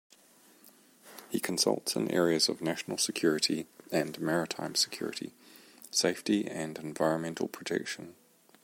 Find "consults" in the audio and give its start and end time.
1.39-1.95